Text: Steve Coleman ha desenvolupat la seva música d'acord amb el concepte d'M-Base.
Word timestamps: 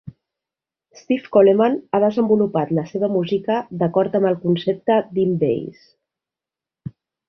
Steve 1.01 1.27
Coleman 1.35 1.75
ha 1.91 1.99
desenvolupat 2.05 2.73
la 2.79 2.87
seva 2.95 3.11
música 3.19 3.61
d'acord 3.85 4.21
amb 4.21 4.33
el 4.33 4.43
concepte 4.49 5.01
d'M-Base. 5.15 6.95